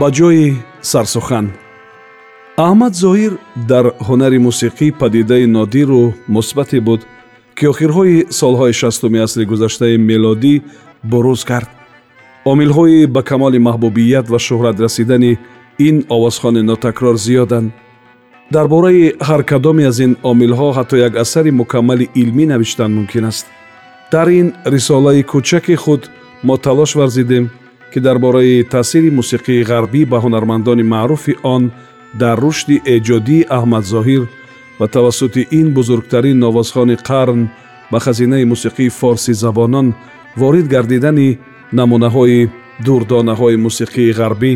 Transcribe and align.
Ба 0.00 0.08
ҷои 0.18 0.44
сарсухан 0.92 1.46
аҳмад 2.66 2.94
зоҳир 3.02 3.32
дар 3.70 3.84
ҳунари 4.06 4.38
мусиқӣ 4.48 4.86
падидаи 5.00 5.46
нодиру 5.56 6.02
мусбате 6.34 6.78
буд 6.86 7.00
ки 7.56 7.64
охирҳои 7.72 8.16
солҳои 8.40 8.72
шастуми 8.80 9.18
асри 9.26 9.44
гузаштаи 9.52 9.96
мелодӣ 10.08 10.54
бурӯз 11.10 11.42
кард. 11.50 11.70
Омилҳои 12.52 13.06
ба 13.14 13.22
камоли 13.30 13.58
маҳбубият 13.68 14.26
ва 14.32 14.38
шӯҳрат 14.46 14.76
расидани 14.84 15.32
ин 15.88 15.96
овозхони 16.16 16.62
нотакрор 16.70 17.16
зиёданд 17.26 17.68
дар 18.54 18.68
бораи 18.68 19.14
ҳар 19.28 19.42
кадоме 19.50 19.84
аз 19.90 19.98
ин 20.06 20.12
омилҳо 20.30 20.68
ҳатто 20.76 20.96
як 21.06 21.14
асари 21.24 21.50
мукаммали 21.60 22.06
илмӣ 22.22 22.44
навиштан 22.52 22.90
мумкин 22.98 23.24
аст. 23.30 23.46
Дар 24.12 24.28
ин 24.40 24.48
рисолаи 24.74 25.22
кӯчаки 25.32 25.76
худ 25.82 26.02
мо 26.46 26.56
талош 26.64 26.90
варзидем 27.00 27.44
ки 27.92 27.98
дар 28.06 28.18
бораи 28.24 28.64
таъсири 28.74 29.10
мусиқии 29.18 29.66
ғарбӣ 29.70 30.02
ба 30.12 30.18
ҳунармандони 30.24 30.84
маъруфи 30.94 31.34
он 31.54 31.62
дар 32.22 32.36
рушди 32.44 32.76
эҷодии 32.94 33.46
аҳмадзоҳир 33.56 34.22
ва 34.80 34.86
тавассути 34.96 35.48
ин 35.60 35.66
бузургтарин 35.76 36.38
новозхони 36.44 36.96
қарн 37.08 37.40
ба 37.92 37.98
хазинаи 38.04 38.44
мусиқии 38.52 38.94
форсизабонон 39.00 39.86
ворид 40.40 40.66
гардидани 40.74 41.38
намунаҳои 41.78 42.40
дурдонаҳои 42.86 43.56
мусиқии 43.66 44.14
ғарбӣ 44.20 44.52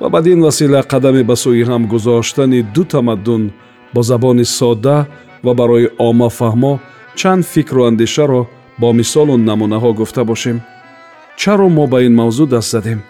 ва 0.00 0.08
бадин 0.10 0.42
васила 0.42 0.82
қадаме 0.82 1.22
ба 1.24 1.36
сӯи 1.36 1.64
ҳам 1.68 1.86
гузоштани 1.86 2.62
ду 2.74 2.84
тамаддун 2.84 3.50
бо 3.94 4.02
забони 4.02 4.44
содда 4.44 5.06
ва 5.44 5.54
барои 5.54 5.88
оммафаҳмо 5.98 6.78
чанд 7.18 7.44
фикру 7.44 7.84
андешаро 7.84 8.46
бо 8.80 8.92
мисолу 8.92 9.36
намунаҳо 9.36 9.92
гуфта 9.94 10.24
бошем. 10.24 10.60
чаро 11.40 11.68
мо 11.68 11.86
ба 11.86 11.98
ин 12.06 12.14
мавзӯъ 12.14 12.46
даст 12.46 12.70
задем. 12.70 13.00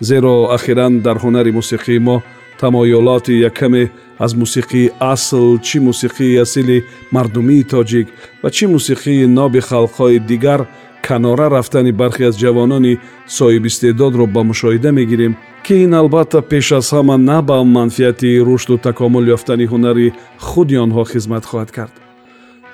Зеро 0.00 0.34
ахиран 0.56 1.00
дар 1.00 1.16
ҳунари 1.24 1.50
мусиқии 1.58 1.98
мо 1.98 2.16
тамоёлоти 2.60 3.40
яккаме 3.48 3.90
аз 4.18 4.32
мусиқии 4.42 4.92
асл 5.12 5.46
чӣ 5.66 5.78
мусиқии 5.88 6.40
асили 6.44 6.84
мардумии 7.14 7.68
тоҷик 7.72 8.06
ва 8.42 8.48
чӣ 8.56 8.64
мусиқииноби 8.74 9.60
халқҳои 9.70 10.18
дигар 10.30 10.60
канора 11.06 11.46
рафтани 11.50 11.92
бархе 11.92 12.24
аз 12.30 12.36
ҷавонони 12.42 12.98
соҳибистеъдодро 13.36 14.26
ба 14.34 14.40
мушоҳида 14.50 14.90
мегирем 14.98 15.34
ки 15.64 15.74
ин 15.74 15.94
албатта 15.94 16.42
пеш 16.42 16.72
аз 16.72 16.92
ҳама 16.92 17.16
на 17.16 17.42
ба 17.42 17.64
манфиати 17.64 18.40
рушду 18.46 18.76
такомул 18.78 19.24
ёфтани 19.36 19.66
ҳунари 19.72 20.12
худи 20.38 20.76
онҳо 20.84 21.02
хизмат 21.12 21.44
хоҳад 21.50 21.70
кард. 21.76 21.94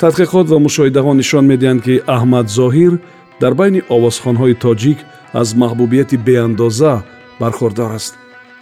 Тадқиқот 0.03 0.47
ва 0.53 0.59
мушоҳидаҳо 0.67 1.13
нишон 1.21 1.45
медиҳанд 1.53 1.81
ки 1.87 1.95
аҳмад 2.17 2.47
зоҳир 2.59 2.93
дар 3.43 3.53
байни 3.61 3.81
овозхонҳои 3.97 4.59
тоҷик 4.65 4.99
аз 5.41 5.49
маҳбубияти 5.63 6.17
беандоза 6.27 6.95
бархурдор 7.41 7.91
аст. 7.99 8.13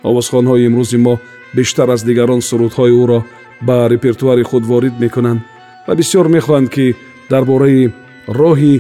Овозхонҳои 0.09 0.67
имрӯзи 0.69 0.99
мо 1.07 1.15
бештар 1.57 1.89
аз 1.95 2.01
дигарон 2.09 2.41
сурудҳои 2.49 2.93
ӯро 3.03 3.21
ба 3.67 3.77
репертуари 3.93 4.45
худ 4.51 4.65
ворид 4.71 4.95
мекунанд 5.05 5.41
ва 5.87 5.93
бисьёр 6.01 6.27
мехоҳанд 6.37 6.69
ки 6.75 6.87
дар 7.31 7.45
бораи 7.51 7.83
роҳи 8.41 8.75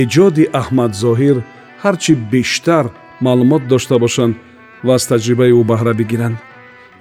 эҷоди 0.00 0.44
аҳмад 0.60 0.92
зоҳир 1.04 1.36
ҳарчи 1.82 2.12
бештар 2.32 2.84
маълумот 3.26 3.62
дошта 3.72 3.96
бошанд 4.04 4.34
ва 4.86 4.92
аз 4.98 5.04
таҷрибаи 5.10 5.52
ӯ 5.60 5.62
баҳра 5.70 5.92
бигиранд. 6.00 6.36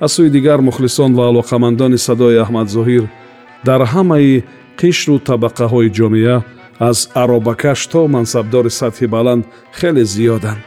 Аз 0.05 0.11
сӯи 0.15 0.29
дигар 0.37 0.59
мухлисон 0.67 1.11
ва 1.17 1.23
алоқамандони 1.31 1.97
садои 2.07 2.41
аҳмад 2.43 2.67
зоҳир 2.75 3.03
дар 3.67 3.81
ҳамаи 3.93 4.43
қишру 4.81 5.15
табақаҳои 5.29 5.93
ҷомеа 5.97 6.37
аз 6.89 6.97
аробакаш 7.21 7.79
то 7.91 8.01
мансабдори 8.15 8.71
сатҳи 8.79 9.07
баланд 9.15 9.43
хеле 9.79 10.03
зиёданд. 10.13 10.61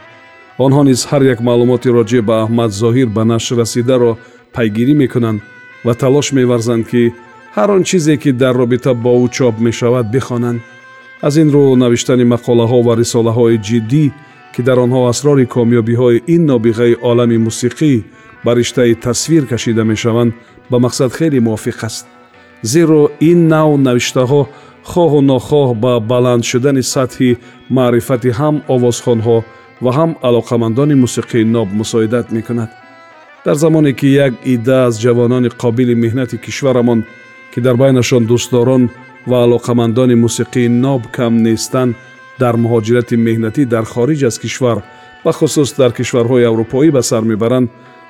Онҳо 0.65 0.81
низ 0.89 0.99
ҳар 1.09 1.21
як 1.33 1.39
маълумоти 1.49 1.89
роҷеъ 1.97 2.21
ба 2.29 2.35
аҳмад 2.43 2.71
зоҳир 2.81 3.07
ба 3.15 3.23
нашр 3.31 3.55
расидаро 3.61 4.11
пайгирӣ 4.55 4.93
мекунанд 5.03 5.39
ва 5.85 5.93
талош 6.01 6.27
меварзанд 6.37 6.83
ки 6.91 7.03
ҳар 7.55 7.69
он 7.75 7.83
чизе 7.89 8.15
ки 8.21 8.31
дар 8.41 8.53
робита 8.61 8.91
бо 9.03 9.11
ӯ 9.23 9.27
чоп 9.35 9.55
мешавад 9.67 10.05
бихонанд. 10.15 10.59
Аз 11.27 11.33
ин 11.41 11.49
рӯ 11.55 11.63
навиштани 11.83 12.25
мақолаҳо 12.33 12.79
ва 12.87 12.93
рисолаҳои 13.01 13.57
ҷиддӣ 13.67 14.05
ки 14.55 14.61
дар 14.67 14.77
онҳо 14.85 15.01
асрори 15.11 15.45
комёбиҳои 15.55 16.23
ин 16.35 16.41
нобиғаи 16.51 16.93
олами 17.09 17.37
мусиқӣ 17.47 17.93
ба 18.45 18.51
риштаи 18.55 18.95
тасвир 19.05 19.43
кашида 19.51 19.83
мешаванд 19.91 20.33
ба 20.71 20.77
мақсад 20.85 21.11
хеле 21.17 21.39
мувофиқ 21.47 21.79
аст. 21.87 22.05
Зеро 22.71 23.01
ин 23.19 23.39
нав 23.53 23.69
навиштаҳо 23.87 24.41
хоҳу 24.91 25.19
нохоҳ 25.31 25.67
ба 25.83 25.93
баланд 26.11 26.43
шудани 26.51 26.83
сатҳи 26.93 27.37
маърифати 27.77 28.29
ҳам 28.39 28.55
овозхонҳо 28.75 29.37
ва 29.83 29.91
ҳам 29.97 30.11
алоқамандони 30.27 30.95
мусиқии 31.03 31.49
ноб 31.55 31.67
мусоидат 31.79 32.31
мекунад. 32.37 32.69
Дар 33.45 33.55
замоне 33.63 33.91
ки 33.99 34.07
як 34.25 34.33
ида 34.53 34.77
аз 34.87 34.93
ҷавонони 35.03 35.49
қобили 35.61 35.95
меҳнати 36.03 36.37
кишварамон 36.45 36.99
ки 37.53 37.59
дар 37.65 37.75
байнашон 37.83 38.23
дӯстдорон 38.29 38.83
ва 39.29 39.37
алоқамандони 39.45 40.15
мусиқии 40.25 40.67
ноб 40.85 41.01
кам 41.15 41.33
нестанд 41.47 41.95
дар 42.39 42.55
муҳоҷирати 42.63 43.15
меҳнатӣ 43.27 43.61
дар 43.73 43.85
хориҷ 43.93 44.21
аз 44.29 44.35
кишвар 44.43 44.77
бахусус 45.25 45.69
дар 45.81 45.91
кишварҳои 45.97 46.47
аврупоӣ 46.49 46.89
ба 46.91 47.01
сар 47.09 47.23
мебаранд 47.31 47.69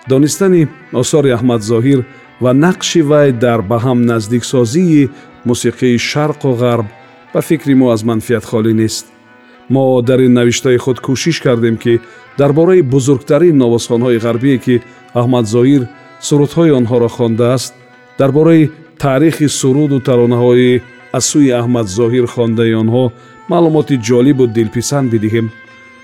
донистани 0.10 0.68
осори 1.02 1.30
аҳмадзоҳир 1.38 2.00
ва 2.44 2.52
нақши 2.66 3.02
вай 3.12 3.30
дар 3.46 3.60
ба 3.70 3.78
ҳам 3.86 4.00
наздиксозии 4.12 5.10
мусиқии 5.50 5.98
шарқу 6.12 6.50
ғарб 6.62 6.88
ба 7.34 7.42
фикри 7.42 7.76
мо 7.76 7.88
аз 7.96 8.02
манфиат 8.10 8.46
холӣ 8.52 8.74
нест. 8.82 9.06
Мо 9.70 10.02
дар 10.02 10.20
ин 10.20 10.34
навиштаи 10.34 10.78
худ 10.78 10.98
кӯшиш 11.06 11.38
кардем 11.46 11.78
ки 11.78 11.94
дар 12.38 12.52
бораи 12.54 12.82
бузургтарин 12.82 13.58
новозхонҳои 13.64 14.22
ғарбие 14.26 14.58
ки 14.66 14.76
аҳмадзоҳир 15.20 15.84
сурудҳои 16.28 16.76
онҳоро 16.80 17.10
хондааст 17.18 17.74
дар 18.20 18.32
бораи 18.38 18.70
таърихи 19.04 19.48
суруду 19.60 19.98
таронаҳои 20.08 20.82
аз 21.18 21.26
сӯи 21.32 21.52
аҳмадзоҳир 21.62 22.26
хондаи 22.36 22.74
онҳо 22.84 23.06
маълумоти 23.52 23.96
ҷолибу 24.08 24.44
дилписанд 24.48 25.08
бидиҳем. 25.14 25.48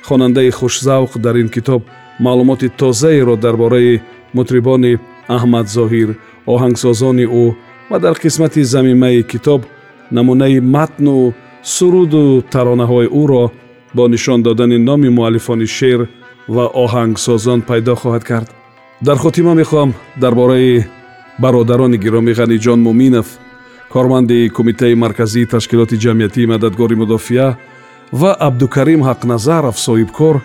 Хонандаи 0.08 0.52
хушзавқ 0.60 1.12
дар 1.26 1.36
ин 1.44 1.50
китоб 1.56 1.82
маълумоти 2.26 2.68
тозаеро 2.82 3.36
дар 3.44 3.56
бораи 3.64 4.02
мутрибони 4.38 4.94
аҳмадзоҳир 5.36 6.10
оҳангсозони 6.54 7.26
ӯ 7.44 7.46
ва 7.90 7.98
дар 8.00 8.16
қисмати 8.24 8.62
замимаи 8.74 9.24
китоб 9.32 9.62
намунаи 10.12 10.60
матну 10.76 11.34
суруду 11.76 12.44
таронаҳои 12.54 13.08
ӯро 13.22 13.44
бо 13.96 14.04
нишон 14.14 14.40
додани 14.48 14.78
номи 14.78 15.10
муаллифони 15.18 15.68
шеър 15.78 16.02
ва 16.56 16.66
оҳангсозон 16.84 17.60
пайдо 17.70 17.94
хоҳад 18.02 18.24
кард. 18.30 18.50
Дар 19.08 19.18
хотима 19.18 19.54
мехоҳам 19.62 19.92
дар 20.22 20.34
бораи 20.42 20.86
бародарони 21.44 21.98
гиромӣ 22.04 22.32
ғаниҷон 22.40 22.80
муминов 22.88 23.28
корманди 23.94 24.50
кумитаи 24.50 24.96
марказии 24.96 25.46
ташкилоти 25.46 25.96
ҷамъиятии 26.04 26.46
мададгори 26.54 26.96
мудофиа 26.96 27.58
ва 28.12 28.32
абдукарим 28.48 29.02
ҳақназаров 29.10 29.76
соҳибкор 29.88 30.36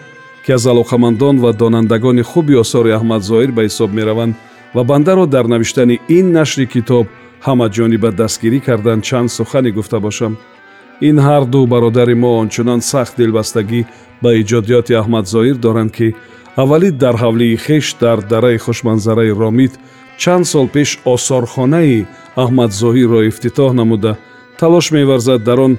ки 0.44 0.52
аз 0.52 0.64
алоқамандон 0.66 1.36
ва 1.44 1.52
донандагони 1.52 2.22
хуби 2.22 2.54
осори 2.64 2.90
аҳмадзоҳир 2.98 3.50
ба 3.56 3.62
ҳисоб 3.66 3.90
мераванд 3.98 4.34
ва 4.74 4.82
бандаро 4.90 5.26
дар 5.26 5.44
навиштани 5.54 6.00
ин 6.18 6.26
нашри 6.38 6.66
китоб 6.74 7.06
ҳамаҷониба 7.46 8.10
дастгирӣ 8.20 8.60
кардан 8.66 9.00
чанд 9.08 9.30
сухане 9.30 9.70
гуфта 9.76 9.98
бошам. 10.06 10.32
Ин 11.08 11.16
ҳарду 11.26 11.60
бародари 11.72 12.14
мо 12.22 12.30
ончунон 12.42 12.80
сахт 12.92 13.14
дилбастагӣ 13.20 13.80
ба 14.22 14.30
иҷодиёти 14.40 14.92
аҳмадзоҳир 15.00 15.56
доранд 15.66 15.90
ки 15.96 16.08
аввалӣ 16.62 16.90
дар 17.02 17.16
ҳавлии 17.22 17.60
хеш 17.64 17.86
дар 18.02 18.18
дараи 18.32 18.58
хушманзараи 18.64 19.36
ромид 19.42 19.72
чанд 20.22 20.44
сол 20.52 20.66
пеш 20.74 20.90
осорхонаи 21.14 22.06
аҳмадзоҳирро 22.42 23.20
ифтитоҳ 23.30 23.70
намуда. 23.80 24.12
Талош 24.60 24.86
меварзад 24.96 25.40
дар 25.48 25.58
он 25.66 25.72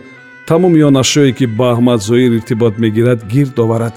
тамоми 0.48 0.82
он 0.90 0.96
ашёе 1.04 1.32
ки 1.38 1.46
ба 1.46 1.68
аҳмадзоҳир 1.74 2.32
иртибот 2.38 2.74
мегирад 2.84 3.20
гирд 3.34 3.60
оварад. 3.60 3.96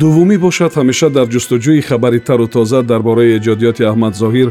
Дуввумӣ 0.00 0.36
бошад 0.46 0.72
ҳамеша 0.78 1.08
дар 1.16 1.26
ҷустуҷӯи 1.34 1.82
хабари 1.88 2.20
тару 2.28 2.46
тоза 2.54 2.80
дар 2.90 3.00
бораи 3.08 3.36
эҷодиёти 3.38 3.82
аҳмадзоҳир 3.90 4.48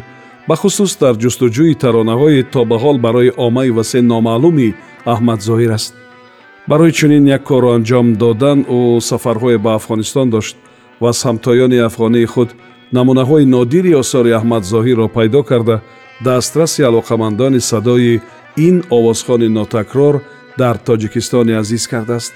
бахусус 0.50 0.92
дар 1.04 1.16
ҷустуҷӯи 1.24 1.80
таронаҳои 1.84 2.44
то 2.54 2.60
ба 2.70 2.78
ҳол 2.84 2.98
барои 3.06 3.36
оммаи 3.46 3.72
васеъ 3.78 4.04
номаълуми 4.12 4.70
аҳмад 5.14 5.40
зоҳир 5.48 5.72
аст. 5.78 5.94
Барои 6.70 6.92
чунин 6.92 7.24
як 7.36 7.44
корро 7.50 7.70
анҷом 7.78 8.08
додан 8.24 8.60
ӯ 8.78 8.80
сафарҳое 9.10 9.58
ба 9.66 9.72
афғонистон 9.80 10.28
дошт 10.36 10.56
ва 11.02 11.10
аз 11.14 11.20
ҳамтоёни 11.28 11.80
афғонии 11.90 12.32
худ 12.34 12.50
намунаҳои 12.98 13.46
нодири 13.56 13.94
осори 14.02 14.32
аҳмад 14.40 14.64
зоҳирро 14.74 15.08
пайдо 15.18 15.42
карда 15.44 15.76
дастраси 16.24 16.82
алоқамандони 16.90 17.60
садои 17.72 18.22
ин 18.68 18.76
овозхони 18.98 19.48
нотакрор 19.58 20.16
дар 20.58 20.76
тоҷикистони 20.88 21.54
азиз 21.62 21.88
кардааст. 21.88 22.34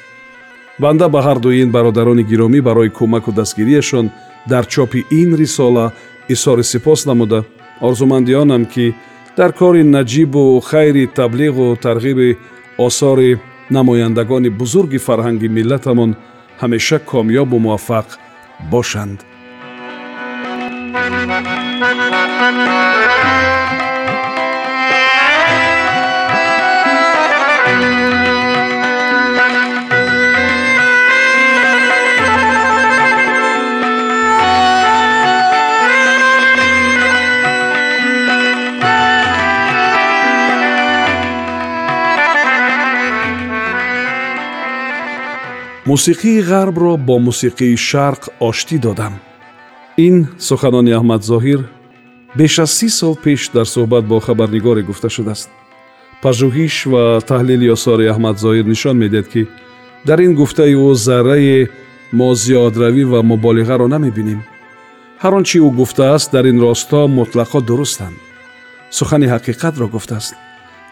Банда 0.79 1.09
ба 1.09 1.19
ҳарду 1.27 1.50
ин 1.61 1.69
бародарони 1.71 2.23
гиромӣ 2.31 2.59
барои 2.61 2.89
кӯмаку 2.97 3.31
дастгирияшон 3.39 4.05
дар 4.51 4.65
чопи 4.73 5.05
ин 5.21 5.29
рисола 5.41 5.85
изҳори 6.33 6.63
сипос 6.63 7.06
намуда. 7.06 7.39
Орзумандионам 7.81 8.63
ки 8.73 8.95
дар 9.38 9.51
кори 9.59 9.83
наҷибу 9.83 10.44
хайри 10.69 11.06
таблиғу 11.19 11.65
тарғиби 11.85 12.38
осори 12.77 13.39
намояндагони 13.69 14.49
бузурги 14.59 14.99
фарҳанги 15.07 15.47
миллатамон 15.57 16.11
ҳамеша 16.61 16.97
комёбу 17.11 17.57
муваффақ 17.65 18.07
бошанд 18.71 19.19
мусиқии 45.94 46.42
ғарбро 46.42 46.98
бо 46.98 47.16
мусиқии 47.28 47.75
шарқ 47.90 48.22
оштӣ 48.48 48.78
додам 48.86 49.13
ин 49.98 50.28
суханони 50.40 50.92
аҳмадзоҳир 50.92 51.62
беш 52.36 52.60
аз 52.60 52.72
си 52.72 52.90
сол 52.90 53.16
пеш 53.24 53.50
дар 53.54 53.66
суҳбат 53.66 54.04
бо 54.07 54.19
хабарнигоре 54.19 54.81
гуфта 54.81 55.10
шудааст 55.10 55.50
пажӯҳиш 56.24 56.75
ва 56.92 57.22
таҳлили 57.30 57.72
осори 57.75 58.10
аҳмадзоҳир 58.13 58.66
нишон 58.74 58.95
медиҳад 59.04 59.28
ки 59.34 59.48
дар 60.07 60.19
ин 60.19 60.34
гуфтаи 60.34 60.74
ӯ 60.74 60.94
заррае 61.06 61.69
мо 62.18 62.30
зиёдравӣ 62.44 63.04
ва 63.12 63.19
муболиғаро 63.31 63.88
намебинем 63.95 64.42
ҳар 65.22 65.34
он 65.38 65.44
чи 65.50 65.57
ӯ 65.68 65.69
гуфтааст 65.80 66.31
дар 66.36 66.45
ин 66.51 66.57
росто 66.66 67.01
мутлақо 67.18 67.60
дурустанд 67.68 68.18
сухани 68.98 69.28
ҳақиқатро 69.34 69.86
гуфтааст 69.95 70.34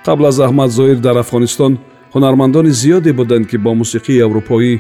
қабл 0.06 0.24
аз 0.32 0.38
аҳмадзоҳир 0.46 1.00
дар 1.08 1.16
афғонистон 1.24 1.74
ҳунармандони 2.14 2.72
зиёде 2.82 3.12
буданд 3.20 3.46
ки 3.50 3.58
бо 3.66 3.72
мусиқии 3.82 4.24
аврупоӣ 4.28 4.74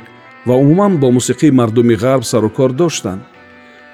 ва 0.48 0.56
умуман 0.64 0.94
бо 1.02 1.08
мусиқии 1.18 1.52
мардуми 1.60 1.96
ғарб 2.04 2.24
сару 2.32 2.50
кор 2.50 2.72
доштанд 2.82 3.22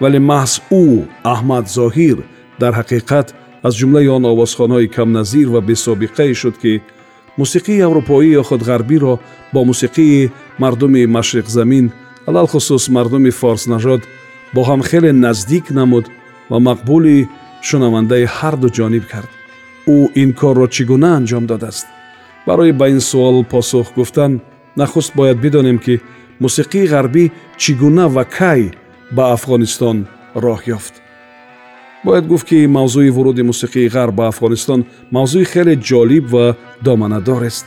вале 0.02 0.20
маҳз 0.32 0.54
ӯ 0.84 0.86
аҳмад 1.34 1.66
зоҳир 1.78 2.18
дар 2.62 2.74
ҳақиқат 2.80 3.28
аз 3.68 3.74
ҷумлаи 3.80 4.08
он 4.18 4.24
овозхонҳои 4.34 4.92
камназир 4.96 5.48
ва 5.54 5.62
бесобиқае 5.70 6.34
шуд 6.42 6.56
ки 6.64 6.74
мусиқии 7.40 7.86
аврупоӣ 7.88 8.28
ё 8.40 8.44
худ 8.50 8.62
ғарбиро 8.70 9.14
бо 9.54 9.60
мусиқии 9.72 10.30
мардуми 10.62 11.04
машриқзамин 11.18 11.86
алалхусус 12.30 12.84
мардуми 12.96 13.32
форснажод 13.40 14.02
бо 14.54 14.62
ҳам 14.70 14.82
хеле 14.90 15.12
наздик 15.26 15.66
намуд 15.80 16.06
ва 16.50 16.58
мақбули 16.68 17.18
шунавандаи 17.68 18.26
ҳарду 18.38 18.68
ҷониб 18.78 19.06
кард. 19.12 19.30
Ӯ 19.96 19.98
ин 20.22 20.30
корро 20.40 20.68
чӣ 20.74 20.84
гуна 20.90 21.10
анҷом 21.18 21.46
додааст? 21.52 21.88
Барои 22.48 22.72
ба 22.80 22.86
ин 22.96 23.02
суол 23.10 23.38
посух 23.54 23.88
гуфтан 23.98 24.32
нахуст 24.80 25.12
бояд 25.20 25.38
бидонем 25.44 25.78
ки 25.86 25.96
мусиқии 26.44 26.90
ғарбӣ 26.94 27.24
чӣ 27.62 27.72
гуна 27.82 28.06
ва 28.16 28.24
кай 28.38 28.62
ба 29.12 29.34
афғонистон 29.36 29.98
роҳ 30.36 30.62
ёфт. 30.78 30.94
Бояд 32.04 32.26
гуфт 32.28 32.48
ки 32.50 32.68
мавзӯи 32.68 33.10
вуруди 33.10 33.42
мусиқии 33.42 33.92
ғарб 33.96 34.14
ба 34.20 34.28
афғонистон 34.32 34.86
мавзӯи 35.12 35.46
хеле 35.52 35.76
ҷолиб 35.90 36.26
ва 36.34 36.56
доманадорест 36.86 37.66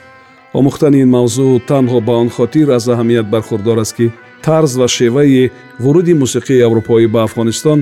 омӯхтани 0.59 0.99
ин 1.05 1.11
мавзӯъ 1.17 1.61
танҳо 1.71 1.99
ба 2.01 2.13
он 2.23 2.29
хотир 2.37 2.67
аз 2.71 2.89
аҳамият 2.89 3.27
бархурдор 3.31 3.79
аст 3.79 3.95
ки 3.97 4.07
тарз 4.43 4.77
ва 4.81 4.89
шеваи 4.89 5.51
вуруди 5.79 6.13
мусиқии 6.23 6.65
аврупоӣ 6.67 7.07
ба 7.15 7.21
афғонистон 7.27 7.79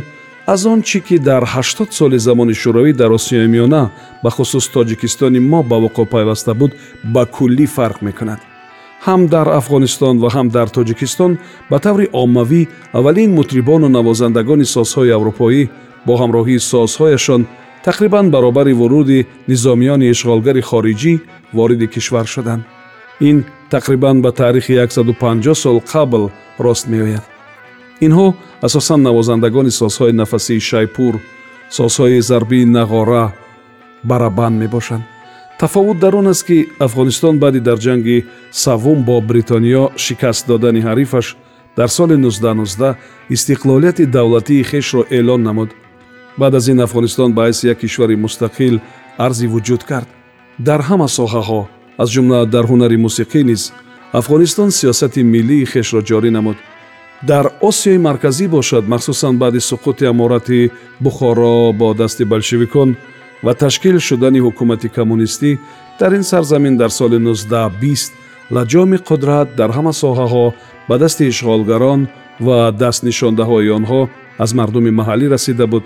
аз 0.46 0.66
он 0.66 0.80
чӣ 0.88 0.98
ки 1.06 1.16
дар 1.18 1.42
ҳаштод 1.54 1.90
соли 1.98 2.18
замони 2.18 2.54
шӯравӣ 2.62 2.92
дар 3.00 3.10
осиёи 3.18 3.48
миёна 3.54 3.82
бахусус 4.24 4.66
тоҷикистони 4.74 5.40
мо 5.40 5.60
ба 5.70 5.76
вуқӯъ 5.84 6.04
пайваста 6.14 6.54
буд 6.60 6.72
ба 7.14 7.22
куллӣ 7.34 7.66
фарқ 7.76 7.98
мекунад 8.08 8.40
ҳам 9.06 9.20
дар 9.34 9.46
афғонистон 9.60 10.14
ва 10.22 10.28
ҳам 10.34 10.48
дар 10.56 10.68
тоҷикистон 10.76 11.32
ба 11.70 11.78
таври 11.86 12.06
оммавӣ 12.22 12.62
аввалин 12.98 13.30
мутрибону 13.38 13.88
навозандагони 13.88 14.66
созҳои 14.76 15.14
аврупоӣ 15.18 15.62
бо 16.06 16.12
ҳамроҳии 16.22 16.64
созҳояшон 16.72 17.42
тақрибан 17.86 18.26
баробари 18.34 18.72
вуруди 18.80 19.26
низомиёни 19.50 20.10
ишғолгари 20.14 20.62
хориҷӣ 20.70 21.14
вориди 21.56 21.86
кишвар 21.94 22.26
шуданд. 22.34 22.62
ин 23.28 23.36
тақрибан 23.74 24.16
ба 24.24 24.30
таърихи 24.40 24.74
150 24.74 25.54
сол 25.54 25.78
қабл 25.92 26.22
рост 26.64 26.86
меояд. 26.92 27.24
инҳо 28.06 28.26
асосан 28.66 29.00
навозандагони 29.02 29.70
созҳои 29.80 30.12
нафасии 30.20 30.60
шайпур 30.70 31.14
созҳои 31.78 32.20
зарбии 32.30 32.70
нағора 32.78 33.24
барабан 34.10 34.52
мебошанд 34.62 35.04
тафовут 35.58 35.98
дар 35.98 36.14
он 36.14 36.28
аст 36.28 36.46
ки 36.46 36.68
афғонистон 36.78 37.38
баъди 37.38 37.60
дар 37.60 37.78
ҷанги 37.78 38.24
саввум 38.50 39.02
бо 39.04 39.20
бритониё 39.20 39.90
шикаст 39.96 40.46
додани 40.46 40.80
ҳарифаш 40.80 41.36
дар 41.76 41.88
соли 41.88 42.14
1919 42.14 42.96
истиқлолияти 43.30 44.06
давлатии 44.06 44.62
хешро 44.62 45.04
эълон 45.10 45.42
намуд. 45.42 45.70
Баъд 46.38 46.54
аз 46.54 46.68
ин 46.68 46.80
афғонистон 46.80 47.32
ба 47.32 47.42
ҳайси 47.48 47.68
як 47.68 47.78
кишвари 47.78 48.16
мустақил 48.16 48.80
арзи 49.18 49.46
вуҷуд 49.46 49.82
кард. 49.84 50.08
Дар 50.58 50.80
ҳама 50.80 51.08
соҳаҳо 51.08 51.66
аз 51.98 52.08
ҷумла 52.14 52.46
дар 52.46 52.64
ҳунари 52.70 52.96
мусиқӣ 53.06 53.42
низ 53.50 53.72
афғонистон 54.12 54.70
сиёсати 54.70 55.22
миллии 55.22 55.66
хешро 55.72 56.00
ҷорӣ 56.08 56.30
намуд. 56.30 56.56
Дар 57.30 57.46
осиёи 57.68 57.98
марказӣ 57.98 58.48
бошад 58.48 58.84
махсусан 58.88 59.34
баъди 59.38 59.60
суқути 59.70 60.04
аморати 60.12 60.70
бухоро 61.00 61.72
бо 61.72 61.94
дасти 61.94 62.24
большевикон 62.24 62.96
ва 63.44 63.52
ташкил 63.54 63.98
шудани 64.08 64.40
ҳукумати 64.46 64.88
коммунистӣ 64.96 65.50
дар 66.00 66.12
ин 66.18 66.24
сарзамин 66.32 66.76
дар 66.76 66.90
соли 66.90 67.18
1920 67.18 68.12
лаҷоми 68.56 68.98
қудрат 69.08 69.48
дар 69.58 69.70
ҳама 69.76 69.92
соҳаҳо 70.02 70.46
ба 70.88 70.98
дасти 70.98 71.24
ишғолгарон 71.32 72.00
ва 72.46 72.58
дастнишондаҳои 72.82 73.70
онҳо 73.78 74.00
аз 74.44 74.50
мардуми 74.58 74.90
маҳаллӣ 75.00 75.26
расида 75.34 75.66
буд 75.72 75.84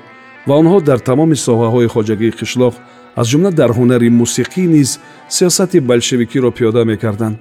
ва 0.49 0.55
онҳо 0.63 0.79
дар 0.89 0.99
тамоми 1.09 1.37
соҳаҳои 1.47 1.93
хоҷагии 1.95 2.37
қишлоқ 2.41 2.75
аз 3.21 3.27
ҷумла 3.31 3.51
дар 3.61 3.71
ҳунари 3.79 4.09
мусиқӣ 4.21 4.65
низ 4.75 4.91
сиёсати 5.37 5.79
большевикиро 5.91 6.51
пиёда 6.59 6.83
мекарданд. 6.93 7.37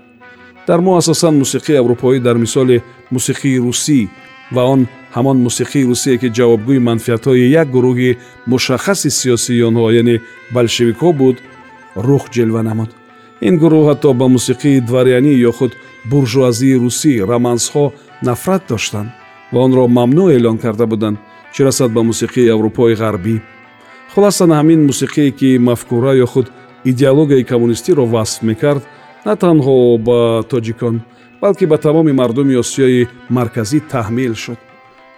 дар 0.67 0.79
мо 0.85 0.91
асосан 1.01 1.33
мусиқии 1.43 1.79
аврупоӣ 1.81 2.19
дар 2.27 2.37
мисоли 2.45 2.83
мусиқии 3.15 3.61
русӣ 3.65 3.99
ва 4.55 4.63
он 4.73 4.81
ҳамон 5.15 5.37
мусиқии 5.47 5.87
русие 5.91 6.17
ки 6.21 6.29
ҷавобгӯи 6.37 6.79
манфиатҳои 6.87 7.51
як 7.61 7.67
гурӯҳи 7.75 8.17
мушаххаси 8.51 9.09
сиёсии 9.19 9.65
онҳо 9.69 9.87
яъне 10.01 10.15
большевикҳо 10.55 11.09
буд 11.21 11.37
рух 12.07 12.23
ҷилва 12.35 12.61
намуд. 12.69 12.89
Ин 13.47 13.55
гурӯҳ 13.61 13.83
ҳатто 13.89 14.09
ба 14.19 14.25
мусиқии 14.35 14.83
дворянӣ 14.87 15.33
ё 15.49 15.51
худ 15.57 15.71
буржуазии 16.09 16.79
русӣ 16.83 17.13
романсҳо 17.31 17.85
нафрат 18.27 18.63
доштанд 18.71 19.09
ва 19.53 19.59
онро 19.65 19.83
мамнӯъ 19.97 20.27
эълон 20.35 20.57
карда 20.63 20.85
буданд 20.91 21.17
чӣ 21.53 21.61
расад 21.67 21.89
ба 21.95 22.01
мусиқии 22.09 22.51
аврупои 22.55 22.93
ғарбӣ. 23.01 23.35
Хулосан 24.13 24.51
ҳамин 24.59 24.79
мусиқие 24.89 25.31
ки 25.39 25.49
мафкура 25.67 26.11
ё 26.25 26.27
худ 26.33 26.47
идеологияи 26.91 27.43
коммунистиро 27.51 28.03
васф 28.13 28.41
мекард 28.49 28.83
на 29.25 29.33
танҳо 29.43 29.75
ба 30.07 30.19
тоҷикон 30.51 30.95
балки 31.41 31.65
ба 31.71 31.77
тамоми 31.77 32.11
мардуми 32.21 32.55
осиёи 32.63 33.07
марказӣ 33.37 33.79
таҳмил 33.93 34.35
шуд 34.43 34.59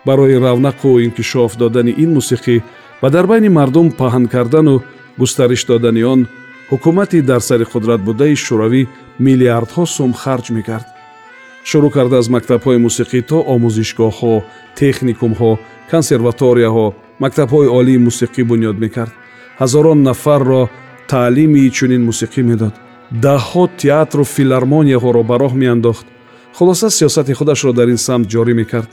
барои 0.06 0.36
равнақу 0.46 0.90
инкишоф 1.06 1.58
додани 1.58 1.92
ин 2.04 2.10
мусиқӣ 2.18 2.56
ва 3.02 3.10
дар 3.10 3.26
байни 3.28 3.50
мардум 3.50 3.88
паҳн 4.00 4.26
кардану 4.34 4.84
густариш 5.18 5.66
додани 5.66 6.04
он 6.04 6.28
ҳукумати 6.72 7.22
дар 7.22 7.42
сари 7.50 7.66
қудрат 7.74 8.02
будаи 8.08 8.36
шӯравӣ 8.46 8.82
миллиардҳо 9.26 9.84
сум 9.96 10.12
харҷ 10.22 10.46
мекард. 10.58 10.88
шурӯъ 11.70 11.90
карда 11.96 12.18
аз 12.22 12.28
мактабҳои 12.36 12.84
мусиқӣ 12.88 13.20
то 13.30 13.38
омӯзишгоҳҳо 13.54 14.34
техникумҳо 14.80 15.52
консерваторияҳо 15.92 16.88
мактабҳои 17.24 17.68
олии 17.80 18.04
мусиқӣ 18.08 18.42
бунёд 18.52 18.78
мекард. 18.84 19.14
ҳазорон 19.62 20.00
нафарро 20.10 20.62
таълими 21.12 21.64
чунин 21.78 22.02
мусиқӣ 22.10 22.42
медод. 22.50 22.74
даҳҳо 23.26 23.64
театру 23.82 24.24
филармонияҳоро 24.36 25.22
ба 25.30 25.36
роҳ 25.44 25.54
меандохт. 25.64 26.06
хулоса 26.58 26.88
сиёсати 26.98 27.34
худашро 27.40 27.72
дар 27.80 27.88
ин 27.94 28.00
самт 28.08 28.26
ҷорӣ 28.34 28.54
мекард 28.62 28.90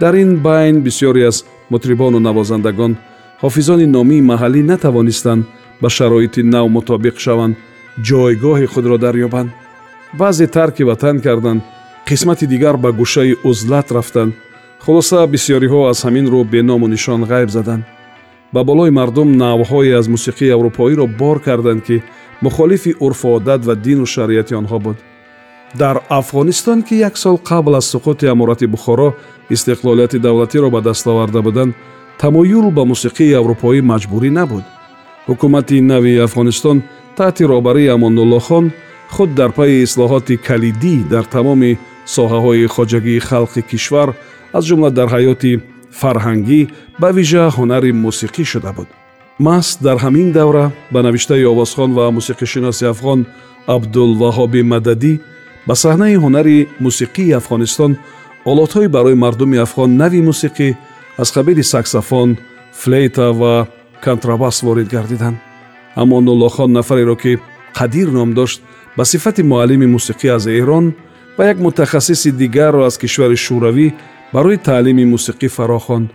дар 0.00 0.14
ин 0.14 0.30
байн 0.46 0.82
бисёре 0.86 1.26
аз 1.30 1.44
мутрибону 1.70 2.18
навозандагон 2.20 2.92
ҳофизони 3.42 3.86
номии 3.96 4.26
маҳаллӣ 4.30 4.62
натавонистанд 4.72 5.42
ба 5.82 5.88
шароити 5.96 6.42
нав 6.54 6.66
мутобиқ 6.76 7.16
шаванд 7.24 7.54
ҷойгоҳи 8.08 8.66
худро 8.72 8.96
дарёбанд. 9.04 9.50
Баъзе 10.20 10.46
тарки 10.46 10.82
ватан 10.90 11.16
карданд 11.26 11.62
қисмати 12.08 12.46
дигар 12.52 12.76
ба 12.76 12.90
гӯшаи 13.00 13.36
узлат 13.44 13.88
рафтанд. 13.96 14.32
Хулоса 14.84 15.26
бисьёриҳо 15.32 15.80
аз 15.90 15.98
ҳамин 16.06 16.26
рӯ 16.32 16.40
беному 16.52 16.86
нишон 16.94 17.20
ғайб 17.30 17.48
заданд. 17.56 17.84
Ба 18.54 18.60
болои 18.64 18.90
мардум 18.90 19.28
навъҳое 19.42 19.92
аз 20.00 20.06
мусиқии 20.14 20.54
аврупоиро 20.56 21.06
бор 21.06 21.36
карданд 21.46 21.82
ки 21.86 21.96
мухолифи 22.44 22.92
урфу 23.00 23.28
одат 23.38 23.60
ва 23.68 23.74
дину 23.76 24.06
шариати 24.06 24.54
онҳо 24.60 24.78
буд 24.84 24.96
дар 25.74 26.02
афғонистон 26.08 26.82
ки 26.82 26.98
як 27.00 27.16
сол 27.18 27.38
қабл 27.38 27.76
аз 27.76 27.94
суқути 27.94 28.30
амурати 28.30 28.66
бухоро 28.66 29.14
истиқлолияти 29.50 30.18
давлатиро 30.18 30.70
ба 30.70 30.80
даст 30.80 31.06
оварда 31.06 31.42
буданд 31.42 31.74
тамоюл 32.18 32.70
ба 32.70 32.82
мусиқии 32.84 33.34
аврупоӣ 33.40 33.80
маҷбурӣ 33.82 34.30
набуд. 34.30 34.64
Ҳукумати 35.28 35.80
нави 35.80 36.18
афғонистон 36.26 36.82
таҳти 37.16 37.44
роҳбарии 37.44 37.92
амонуллохон 37.96 38.72
худ 39.14 39.34
дар 39.34 39.50
пайи 39.52 39.84
ислоҳоти 39.86 40.36
калидӣ 40.48 41.08
дар 41.12 41.24
тамоми 41.24 41.78
соҳаҳои 42.16 42.66
хоҷагии 42.74 43.24
халқи 43.28 43.62
кишвар 43.70 44.08
аз 44.56 44.64
ҷумла 44.68 44.90
дар 44.98 45.08
ҳаёти 45.14 45.60
фарҳангӣ 46.00 46.60
ба 47.00 47.08
вижа 47.16 47.44
ҳунари 47.56 47.90
мусиқӣ 48.04 48.44
шуда 48.52 48.72
буд. 48.76 48.88
Маҳз 49.46 49.68
дар 49.86 49.96
ҳамин 50.04 50.28
давра 50.38 50.64
ба 50.92 51.00
навиштаи 51.06 51.44
овозхон 51.52 51.90
ва 51.98 52.04
мусиқишиноси 52.18 52.84
афғон 52.92 53.20
абдулваҳоби 53.74 54.62
мададӣ 54.72 55.12
ба 55.66 55.74
саҳнаи 55.82 56.16
ҳунари 56.24 56.56
мусиқии 56.84 57.36
афғонистон 57.40 57.92
олотҳои 58.50 58.88
барои 58.96 59.20
мардуми 59.24 59.58
афғон 59.66 59.90
нави 60.02 60.20
мусиқӣ 60.30 60.68
аз 61.22 61.28
қабили 61.36 61.62
саксофон 61.62 62.36
флейта 62.80 63.32
ва 63.32 63.66
контрабас 64.04 64.62
ворид 64.62 64.88
гардиданд. 64.88 65.38
Амонуллохон 65.94 66.72
нафареро 66.72 67.16
ки 67.16 67.38
қадир 67.78 68.08
ном 68.10 68.34
дошт 68.34 68.60
ба 68.96 69.04
сифати 69.04 69.42
муаллими 69.42 69.86
мусиқӣ 69.86 70.28
аз 70.36 70.46
эрон 70.46 70.94
ва 71.38 71.44
як 71.46 71.58
мутахассиси 71.58 72.30
дигарро 72.30 72.84
аз 72.84 72.98
кишвари 72.98 73.36
шӯравӣ 73.36 73.86
барои 74.32 74.56
таълими 74.56 75.04
мусиқӣ 75.14 75.48
фарохонд 75.48 76.10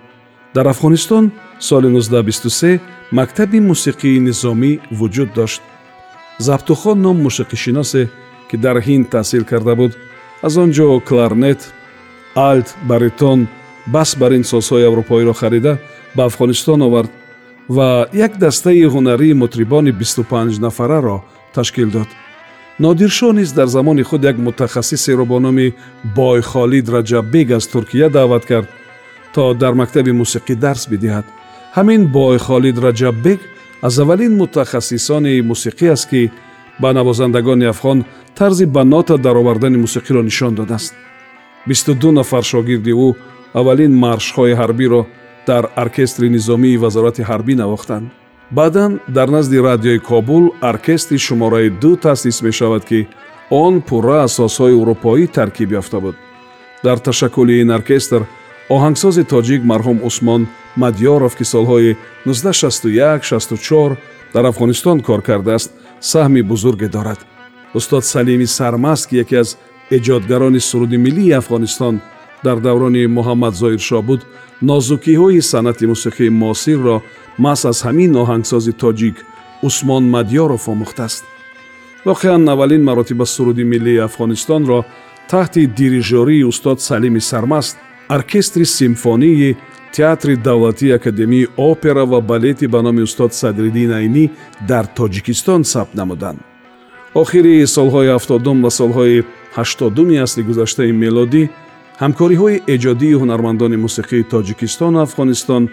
дар 0.55 0.65
афғонистон 0.73 1.31
соли 1.59 1.87
1923 1.87 2.79
мактаби 3.11 3.59
мусиқии 3.59 4.19
низомӣ 4.19 4.79
вуҷуд 4.91 5.33
дошт. 5.33 5.61
Забтухон 6.39 7.01
ном 7.01 7.17
мушиқишиносе 7.25 8.09
ки 8.49 8.57
дар 8.57 8.77
ҳинд 8.87 9.09
таҳсил 9.15 9.43
карда 9.45 9.75
буд. 9.75 9.91
Аз 10.41 10.57
он 10.57 10.69
ҷо 10.71 10.99
кларнет 11.07 11.61
алт 12.35 12.75
баритон 12.89 13.47
бас 13.87 14.15
бар 14.19 14.31
ин 14.31 14.43
созҳои 14.43 14.87
аврупоиро 14.89 15.33
харида 15.33 15.77
ба 16.15 16.21
афғонистон 16.29 16.81
овард 16.87 17.11
ва 17.69 18.07
як 18.13 18.37
дастаи 18.37 18.85
ҳунарии 18.93 19.33
мутрибони 19.33 19.91
25 19.91 20.59
нафараро 20.59 21.23
ташкил 21.53 21.89
дод. 21.89 22.07
Нодиршоҳ 22.79 23.33
низ 23.33 23.51
дар 23.51 23.67
замони 23.67 24.03
худ 24.03 24.23
як 24.23 24.37
мутахассисеро 24.37 25.25
бо 25.25 25.39
номи 25.39 25.73
бойхолид 26.15 26.89
раҷаббек 26.89 27.51
аз 27.51 27.67
туркия 27.67 28.09
даъват 28.09 28.45
кард 28.45 28.69
то 29.33 29.53
дар 29.53 29.73
мактаби 29.73 30.11
мусиқӣ 30.11 30.55
дарс 30.55 30.87
бидиҳад. 30.91 31.25
Ҳамин 31.75 32.01
бойхолид 32.07 32.77
раҷаббек 32.77 33.39
аз 33.81 33.99
аввалин 33.99 34.33
мутахассисони 34.37 35.41
мусиқӣ 35.41 35.87
аст 35.95 36.09
ки 36.09 36.31
ба 36.79 36.93
навозандагони 36.93 37.69
афғон 37.71 38.03
тарзи 38.37 38.65
ба 38.65 38.83
нота 38.83 39.17
даровардани 39.17 39.77
мусиқиро 39.77 40.21
нишон 40.23 40.55
додааст. 40.55 40.93
бисту 41.67 41.93
ду 41.93 42.11
нафар 42.11 42.43
шогирди 42.43 42.91
ӯ 42.91 43.15
аввалин 43.53 43.93
маршҳои 44.03 44.53
ҳарбиро 44.61 45.05
дар 45.47 45.63
оркестри 45.75 46.29
низомии 46.29 46.77
вазорати 46.77 47.21
ҳарбӣ 47.21 47.55
навохтанд. 47.55 48.11
баъдан 48.51 48.99
дар 49.07 49.27
назди 49.27 49.57
радиои 49.59 49.99
кобул 49.99 50.53
оркестри 50.61 51.17
шумораи 51.17 51.69
ду 51.69 51.95
таъсис 51.95 52.41
мешавад 52.41 52.85
ки 52.85 53.07
он 53.49 53.81
пурра 53.81 54.23
аз 54.23 54.31
созҳои 54.39 54.73
урупоӣ 54.81 55.27
таркиб 55.27 55.71
ёфта 55.71 55.99
буд. 55.99 56.15
дар 56.83 56.97
ташаккули 56.99 57.61
ин 57.61 57.71
оркестр 57.71 58.21
оҳангсози 58.69 59.23
тоҷик 59.33 59.61
марҳум 59.71 59.99
усмон 60.07 60.41
мадёров 60.81 61.33
ки 61.37 61.45
солҳои 61.53 61.95
1961-64 62.25 63.97
дар 64.33 64.45
афғонистон 64.51 65.01
кор 65.07 65.21
кардааст 65.21 65.71
саҳми 65.99 66.41
бузурге 66.41 66.87
дорад 66.87 67.19
устод 67.73 68.03
салими 68.05 68.47
сармаст 68.47 69.09
ки 69.09 69.15
яке 69.23 69.37
аз 69.43 69.57
эҷодгарони 69.91 70.59
суруди 70.59 70.97
миллии 70.97 71.37
афғонистон 71.41 71.95
дар 72.43 72.57
даврони 72.59 73.07
муҳаммад 73.17 73.53
зоиршоҳ 73.61 74.01
буд 74.09 74.21
нозукиҳои 74.61 75.41
санъати 75.41 75.85
мусиқии 75.93 76.29
муосирро 76.41 76.95
маҳз 77.45 77.61
аз 77.71 77.79
ҳамин 77.87 78.11
оҳангсози 78.23 78.73
тоҷик 78.83 79.15
усмон 79.67 80.03
мадёров 80.15 80.63
омӯхтааст 80.73 81.23
воқеан 82.09 82.49
аввалин 82.53 82.83
маротиба 82.89 83.25
суруди 83.25 83.63
миллии 83.73 84.03
афғонистонро 84.07 84.79
таҳти 85.31 85.61
дирижории 85.79 86.47
устод 86.51 86.77
салими 86.89 87.21
сармаст 87.31 87.75
оркестри 88.17 88.65
симфонии 88.79 89.57
театри 89.97 90.35
давлатии 90.35 90.91
академияи 90.91 91.47
опера 91.57 92.05
ва 92.05 92.21
балети 92.21 92.67
ба 92.67 92.81
номи 92.81 93.01
устод 93.01 93.33
садриддин 93.33 93.91
айнӣ 93.91 94.29
дар 94.67 94.85
тоҷикистон 94.97 95.63
сабт 95.63 95.95
намуданд. 95.95 96.39
Охири 97.21 97.65
солҳои 97.75 98.13
ҳафтодум 98.15 98.57
ва 98.65 98.71
солҳои 98.79 99.25
ҳаштодуми 99.57 100.17
асли 100.25 100.41
гузаштаи 100.49 100.91
мелодӣ 101.03 101.43
ҳамкориҳои 102.03 102.61
эҷодии 102.75 103.17
ҳунармандони 103.21 103.77
мусиқии 103.85 104.27
тоҷикистону 104.33 104.97
афғонистон 105.05 105.63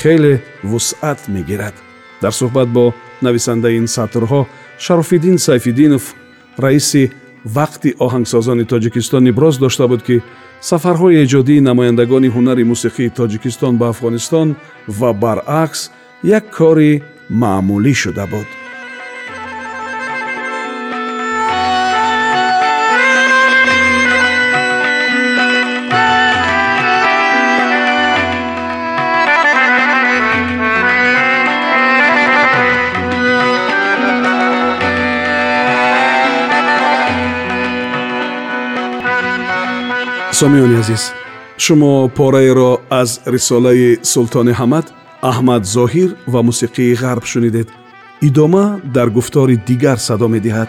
хеле 0.00 0.34
вусъат 0.70 1.20
мегирад. 1.34 1.74
Дар 2.22 2.32
суҳбат 2.40 2.68
бо 2.76 2.84
нависандаи 3.26 3.76
ин 3.80 3.86
сатрҳо 3.96 4.40
шарофиддин 4.84 5.36
сайфиддинов 5.46 6.04
раиси 6.64 7.02
вақти 7.56 7.90
оҳангсозони 8.06 8.64
тоҷикистон 8.72 9.22
иброз 9.32 9.54
дошта 9.64 9.84
буд 9.88 10.02
ки 10.06 10.16
сафарҳои 10.60 11.20
эҷодии 11.24 11.60
намояндагони 11.68 12.28
ҳунари 12.36 12.64
мусиқии 12.72 13.14
тоҷикистон 13.18 13.78
ба 13.80 13.86
афғонистон 13.92 14.48
ва 14.98 15.10
баръакс 15.12 15.80
як 16.24 16.44
кори 16.58 17.02
маъмулӣ 17.30 17.94
шуда 17.94 18.26
буд 18.26 18.65
сомиёни 40.40 40.76
азиз 40.82 41.02
шумо 41.64 42.08
пораеро 42.16 42.72
аз 42.90 43.10
рисолаи 43.34 43.98
султони 44.12 44.52
ҳамад 44.60 44.86
аҳмад 45.30 45.62
зоҳир 45.76 46.10
ва 46.32 46.40
мусиқии 46.48 46.96
ғарб 47.02 47.24
шунидед 47.32 47.68
идома 48.28 48.64
дар 48.96 49.08
гуфтори 49.16 49.56
дигар 49.68 49.98
садо 50.08 50.26
медиҳад 50.34 50.68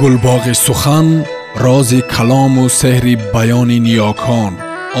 гулбоғи 0.00 0.54
сухан 0.66 1.08
рози 1.64 2.00
калому 2.14 2.64
сеҳри 2.80 3.14
баёни 3.34 3.78
ниёкон 3.86 4.52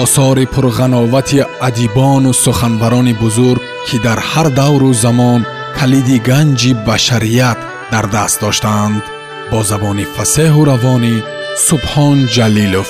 осори 0.02 0.44
пурғановати 0.54 1.38
адибону 1.68 2.32
суханбарони 2.44 3.14
бузург 3.22 3.62
ки 3.86 3.96
дар 4.06 4.18
ҳар 4.30 4.48
давру 4.60 4.90
замон 5.04 5.40
калиди 5.78 6.16
ганҷи 6.28 6.72
башарият 6.88 7.58
дар 7.92 8.06
даст 8.16 8.36
доштаанд 8.44 9.02
бо 9.50 9.58
забони 9.70 10.04
фасеҳу 10.16 10.60
равонӣ 10.70 11.14
субҳон 11.66 12.18
ҷалилов 12.34 12.88